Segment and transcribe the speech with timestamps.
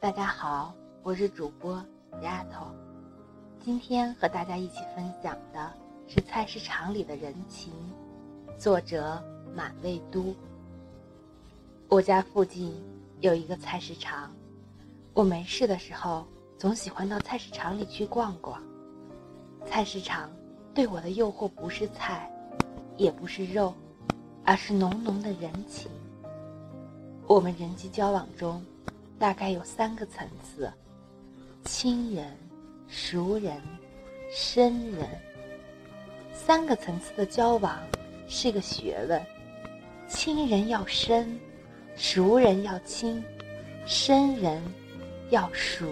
[0.00, 1.78] 大家好，我是主播
[2.22, 2.68] 丫头。
[3.62, 5.70] 今天和大家一起分享的
[6.08, 7.70] 是《菜市场里的人情》，
[8.58, 9.22] 作者
[9.54, 10.34] 满味都。
[11.86, 12.74] 我家附近
[13.20, 14.32] 有一个菜市场，
[15.12, 16.26] 我没事的时候
[16.56, 18.58] 总喜欢到菜市场里去逛逛。
[19.66, 20.30] 菜市场
[20.72, 22.32] 对我的诱惑不是菜，
[22.96, 23.74] 也不是肉，
[24.46, 25.90] 而是浓浓的人情。
[27.26, 28.64] 我们人际交往中。
[29.20, 30.72] 大概有三个层次：
[31.62, 32.34] 亲人、
[32.88, 33.60] 熟人、
[34.32, 35.06] 生人。
[36.32, 37.78] 三个层次的交往
[38.26, 39.22] 是个学问，
[40.08, 41.38] 亲人要深，
[41.96, 43.22] 熟人要亲，
[43.84, 44.58] 生人
[45.28, 45.84] 要熟。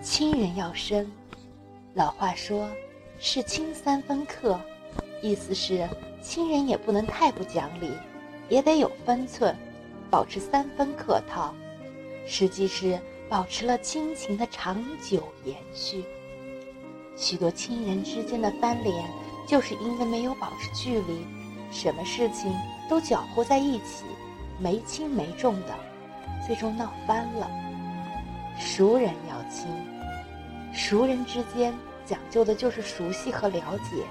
[0.00, 1.10] 亲人要深，
[1.94, 2.70] 老话说
[3.18, 4.60] “是亲三分客”，
[5.20, 5.88] 意思是
[6.22, 7.90] 亲人也不能太不讲理，
[8.48, 9.52] 也得有分寸。
[10.14, 11.52] 保持三分客套，
[12.24, 16.04] 实际是保持了亲情的长久延续。
[17.16, 19.10] 许多亲人之间的翻脸，
[19.44, 21.26] 就是因为没有保持距离，
[21.72, 22.54] 什么事情
[22.88, 24.04] 都搅和在一起，
[24.56, 25.74] 没轻没重的，
[26.46, 27.50] 最终闹翻了。
[28.56, 29.66] 熟人要亲，
[30.72, 31.74] 熟人之间
[32.06, 34.04] 讲究的就是熟悉和了解。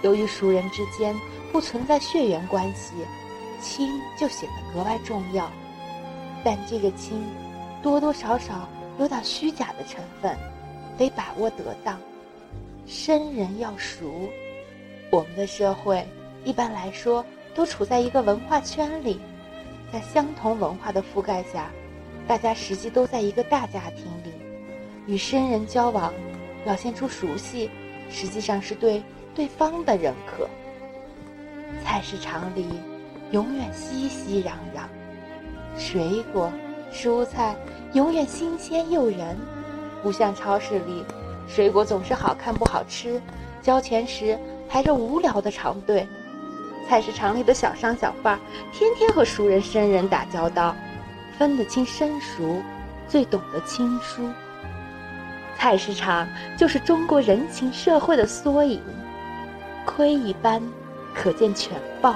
[0.00, 1.14] 由于熟人之间
[1.52, 2.94] 不存在血缘关系。
[3.60, 5.50] 亲就显得格外重要，
[6.44, 7.22] 但这个亲，
[7.82, 10.36] 多多少少有点虚假的成分，
[10.96, 11.98] 得把握得当。
[12.86, 14.28] 生人要熟，
[15.10, 16.06] 我们的社会
[16.44, 19.20] 一般来说都处在一个文化圈里，
[19.92, 21.70] 在相同文化的覆盖下，
[22.26, 24.32] 大家实际都在一个大家庭里，
[25.06, 26.12] 与生人交往，
[26.64, 27.70] 表现出熟悉，
[28.08, 29.02] 实际上是对
[29.34, 30.48] 对方的认可。
[31.84, 32.66] 菜市场里。
[33.30, 34.84] 永远熙熙攘攘，
[35.78, 36.50] 水果、
[36.92, 37.54] 蔬菜
[37.92, 39.36] 永远新鲜诱人，
[40.02, 41.04] 不像超市里，
[41.46, 43.20] 水果总是好看不好吃，
[43.60, 44.38] 交钱时
[44.68, 46.06] 排着无聊的长队。
[46.88, 48.38] 菜市场里的小商小贩
[48.72, 50.74] 天天和熟人生人打交道，
[51.36, 52.62] 分得清生熟，
[53.06, 54.22] 最懂得亲疏。
[55.54, 58.80] 菜市场就是中国人情社会的缩影，
[59.84, 60.62] 窥一斑，
[61.14, 62.14] 可见全豹。